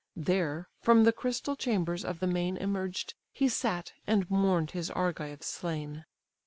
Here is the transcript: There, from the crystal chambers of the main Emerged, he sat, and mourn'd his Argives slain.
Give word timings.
There, 0.17 0.67
from 0.81 1.03
the 1.03 1.11
crystal 1.13 1.55
chambers 1.55 2.03
of 2.03 2.21
the 2.21 2.25
main 2.25 2.57
Emerged, 2.57 3.13
he 3.31 3.47
sat, 3.47 3.93
and 4.07 4.27
mourn'd 4.31 4.71
his 4.71 4.89
Argives 4.89 5.45
slain. 5.45 6.05